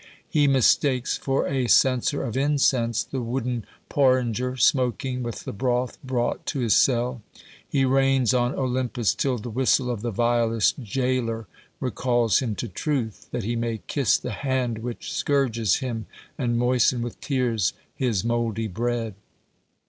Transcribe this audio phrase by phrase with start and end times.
[0.27, 6.43] He mistakes for a censer of incense the wooden porringer smoking with the broth brought
[6.47, 7.21] to his cell;
[7.69, 11.45] he reigns on Olympus till the whistle of the vilest jailer
[11.79, 17.03] recalls him to truth, that he may kiss the hand which scourges him and moisten
[17.03, 19.13] with tears his mouldy bread.